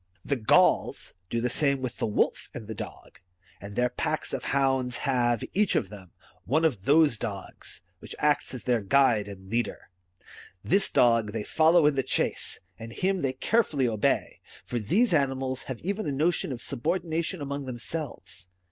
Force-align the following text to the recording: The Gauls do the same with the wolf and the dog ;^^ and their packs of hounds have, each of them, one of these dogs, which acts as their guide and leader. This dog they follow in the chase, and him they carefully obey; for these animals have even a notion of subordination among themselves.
The 0.25 0.35
Gauls 0.35 1.13
do 1.29 1.39
the 1.41 1.47
same 1.47 1.79
with 1.79 1.97
the 1.99 2.07
wolf 2.07 2.49
and 2.55 2.65
the 2.67 2.73
dog 2.73 3.19
;^^ 2.73 3.19
and 3.61 3.75
their 3.75 3.89
packs 3.91 4.33
of 4.33 4.45
hounds 4.45 4.97
have, 5.05 5.43
each 5.53 5.75
of 5.75 5.89
them, 5.91 6.11
one 6.45 6.65
of 6.65 6.85
these 6.85 7.19
dogs, 7.19 7.83
which 7.99 8.15
acts 8.17 8.55
as 8.55 8.63
their 8.63 8.81
guide 8.81 9.27
and 9.27 9.51
leader. 9.51 9.89
This 10.63 10.89
dog 10.89 11.33
they 11.33 11.43
follow 11.43 11.85
in 11.85 11.93
the 11.93 12.01
chase, 12.01 12.61
and 12.79 12.93
him 12.93 13.21
they 13.21 13.33
carefully 13.33 13.87
obey; 13.87 14.39
for 14.65 14.79
these 14.79 15.13
animals 15.13 15.61
have 15.69 15.79
even 15.81 16.07
a 16.07 16.11
notion 16.11 16.51
of 16.51 16.63
subordination 16.63 17.39
among 17.39 17.65
themselves. 17.67 18.47